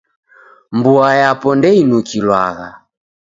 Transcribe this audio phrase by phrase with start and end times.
[0.77, 2.69] Mboa yapo ndeinukilwagha.